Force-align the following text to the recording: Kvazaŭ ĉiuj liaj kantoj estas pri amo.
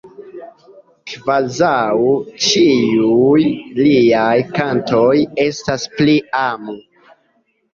Kvazaŭ 1.11 1.97
ĉiuj 2.45 3.45
liaj 3.81 4.41
kantoj 4.59 5.05
estas 5.45 5.87
pri 6.01 6.17
amo. 6.45 6.79